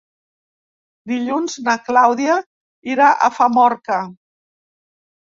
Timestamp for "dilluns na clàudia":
1.11-2.39